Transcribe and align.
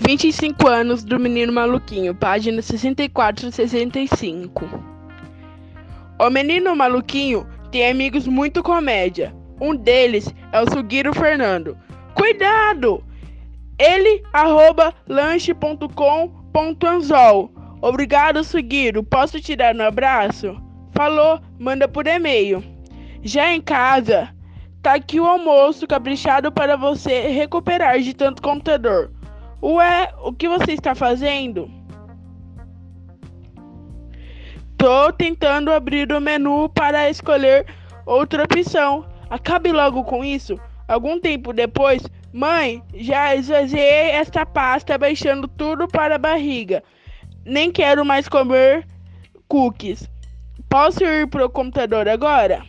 25 0.00 0.68
anos 0.68 1.04
do 1.04 1.18
menino 1.18 1.52
maluquinho, 1.52 2.14
página 2.14 2.62
64 2.62 3.48
e 3.48 3.52
65. 3.52 4.64
O 6.18 6.30
menino 6.30 6.74
maluquinho 6.76 7.46
tem 7.70 7.88
amigos 7.88 8.26
muito 8.26 8.62
comédia. 8.62 9.34
Um 9.60 9.74
deles 9.74 10.32
é 10.52 10.60
o 10.60 10.70
Sugiro 10.70 11.14
Fernando. 11.14 11.76
Cuidado! 12.14 13.02
Ele 13.78 14.22
arroba 14.32 14.94
lanche.com.anzol. 15.08 17.52
Obrigado, 17.82 18.44
Sugiro. 18.44 19.02
Posso 19.02 19.38
te 19.40 19.54
dar 19.54 19.74
um 19.74 19.82
abraço? 19.82 20.56
Falou, 20.92 21.38
manda 21.58 21.86
por 21.86 22.06
e-mail. 22.06 22.64
Já 23.22 23.52
em 23.52 23.60
casa, 23.60 24.30
tá 24.82 24.94
aqui 24.94 25.20
o 25.20 25.26
almoço 25.26 25.86
caprichado 25.86 26.50
para 26.50 26.74
você 26.76 27.28
recuperar 27.28 28.00
de 28.00 28.14
tanto 28.14 28.40
computador. 28.40 29.12
Ué, 29.62 30.12
o 30.22 30.32
que 30.32 30.48
você 30.48 30.72
está 30.72 30.94
fazendo? 30.94 31.70
Tô 34.76 35.10
tentando 35.12 35.72
abrir 35.72 36.12
o 36.12 36.20
menu 36.20 36.68
para 36.68 37.08
escolher 37.08 37.66
outra 38.04 38.44
opção. 38.44 39.06
Acabe 39.30 39.72
logo 39.72 40.04
com 40.04 40.22
isso. 40.24 40.60
Algum 40.86 41.18
tempo 41.18 41.52
depois, 41.52 42.02
mãe, 42.32 42.82
já 42.94 43.34
esvaziei 43.34 44.10
esta 44.10 44.44
pasta 44.44 44.98
baixando 44.98 45.48
tudo 45.48 45.88
para 45.88 46.16
a 46.16 46.18
barriga. 46.18 46.84
Nem 47.44 47.72
quero 47.72 48.04
mais 48.04 48.28
comer 48.28 48.86
cookies. 49.48 50.08
Posso 50.68 51.02
ir 51.02 51.26
pro 51.28 51.48
computador 51.48 52.06
agora? 52.08 52.62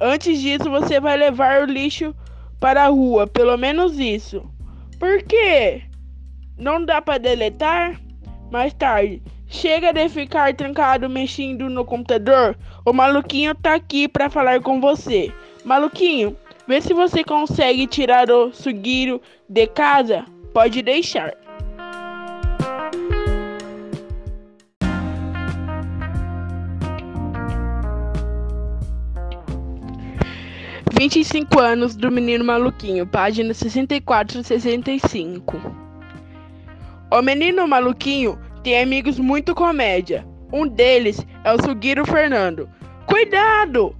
Antes 0.00 0.40
disso, 0.40 0.68
você 0.68 1.00
vai 1.00 1.16
levar 1.16 1.62
o 1.62 1.66
lixo 1.66 2.14
para 2.58 2.84
a 2.84 2.88
rua, 2.88 3.26
pelo 3.26 3.56
menos 3.56 3.98
isso. 3.98 4.44
Por 4.98 5.22
quê? 5.22 5.85
Não 6.58 6.82
dá 6.82 7.02
para 7.02 7.18
deletar? 7.18 8.00
Mais 8.50 8.72
tarde. 8.72 9.22
Chega 9.46 9.92
de 9.92 10.08
ficar 10.08 10.54
trancado 10.54 11.08
mexendo 11.08 11.68
no 11.68 11.84
computador. 11.84 12.56
O 12.84 12.92
maluquinho 12.92 13.54
tá 13.54 13.74
aqui 13.74 14.08
para 14.08 14.30
falar 14.30 14.60
com 14.60 14.80
você. 14.80 15.30
Maluquinho, 15.64 16.36
vê 16.66 16.80
se 16.80 16.94
você 16.94 17.22
consegue 17.22 17.86
tirar 17.86 18.30
o 18.30 18.52
Sugiro 18.52 19.20
de 19.48 19.66
casa. 19.66 20.24
Pode 20.54 20.80
deixar. 20.80 21.34
Vinte 30.98 31.20
e 31.20 31.24
cinco 31.24 31.60
anos 31.60 31.94
do 31.94 32.10
menino 32.10 32.42
maluquinho, 32.42 33.06
página 33.06 33.52
sessenta 33.52 33.94
e 33.94 34.00
quatro 34.00 34.42
sessenta 34.42 34.90
e 34.90 34.98
cinco. 34.98 35.60
O 37.10 37.22
menino 37.22 37.66
maluquinho 37.68 38.38
tem 38.62 38.80
amigos 38.80 39.18
muito 39.18 39.54
comédia. 39.54 40.26
Um 40.52 40.66
deles 40.66 41.26
é 41.44 41.52
o 41.52 41.62
Sugiro 41.62 42.04
Fernando. 42.04 42.68
Cuidado! 43.06 43.96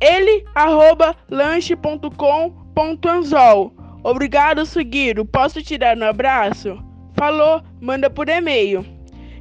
Ele 0.00 0.44
arroba 0.54 1.16
lanche.com.anzol. 1.30 3.74
Obrigado, 4.02 4.66
Sugiro. 4.66 5.24
Posso 5.24 5.62
te 5.62 5.78
dar 5.78 5.96
um 5.96 6.04
abraço? 6.04 6.78
Falou, 7.14 7.62
manda 7.80 8.10
por 8.10 8.28
e-mail. 8.28 8.84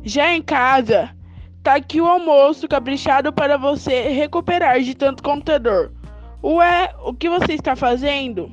Já 0.03 0.33
em 0.33 0.41
casa, 0.41 1.09
tá 1.61 1.75
aqui 1.75 1.99
o 1.99 2.07
almoço 2.07 2.67
caprichado 2.67 3.33
para 3.33 3.57
você 3.57 4.09
recuperar 4.09 4.79
de 4.79 4.95
tanto 4.95 5.21
computador. 5.21 5.91
Ué, 6.41 6.93
o 7.03 7.13
que 7.13 7.27
você 7.27 7.53
está 7.53 7.75
fazendo? 7.75 8.49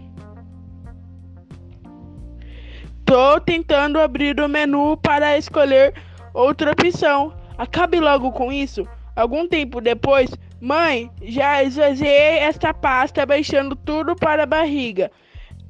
Tô 3.13 3.39
tentando 3.39 4.01
abrir 4.01 4.41
o 4.41 4.49
menu 4.49 4.97
para 4.97 5.37
escolher 5.37 5.93
outra 6.33 6.73
opção. 6.73 7.35
Acabe 7.59 8.01
logo 8.01 8.33
com 8.33 8.51
isso. 8.51 8.89
Algum 9.15 9.47
tempo 9.47 9.83
depois, 9.83 10.31
mãe, 10.59 11.11
já 11.21 11.63
esvaziei 11.63 12.39
esta 12.39 12.73
pasta 12.73 13.27
baixando 13.27 13.77
tudo 13.77 14.17
para 14.17 14.45
a 14.45 14.47
barriga. 14.47 15.11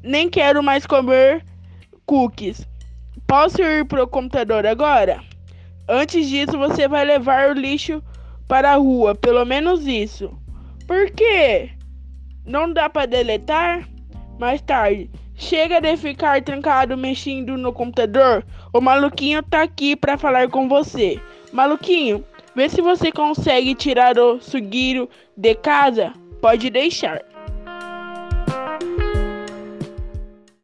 Nem 0.04 0.30
quero 0.30 0.62
mais 0.62 0.86
comer 0.86 1.44
cookies. 2.06 2.64
Posso 3.26 3.60
ir 3.60 3.86
pro 3.86 4.06
computador 4.06 4.64
agora? 4.64 5.20
Antes 5.88 6.28
disso, 6.28 6.56
você 6.56 6.86
vai 6.86 7.04
levar 7.04 7.50
o 7.50 7.54
lixo 7.54 8.00
para 8.46 8.70
a 8.70 8.76
rua, 8.76 9.16
pelo 9.16 9.44
menos 9.44 9.84
isso. 9.84 10.32
Por 10.86 11.10
quê? 11.10 11.72
Não 12.46 12.72
dá 12.72 12.88
para 12.88 13.06
deletar? 13.06 13.88
Mais 14.38 14.62
tarde. 14.62 15.10
Chega 15.42 15.80
de 15.80 15.96
ficar 15.96 16.40
trancado 16.40 16.96
mexendo 16.96 17.58
no 17.58 17.72
computador. 17.72 18.44
O 18.72 18.80
maluquinho 18.80 19.42
tá 19.42 19.62
aqui 19.62 19.96
para 19.96 20.16
falar 20.16 20.48
com 20.48 20.68
você. 20.68 21.20
Maluquinho, 21.52 22.24
vê 22.54 22.68
se 22.68 22.80
você 22.80 23.10
consegue 23.10 23.74
tirar 23.74 24.16
o 24.20 24.40
Sugiro 24.40 25.10
de 25.36 25.56
casa. 25.56 26.12
Pode 26.40 26.70
deixar. 26.70 27.22